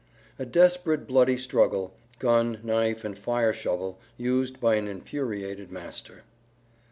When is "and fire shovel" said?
3.05-3.99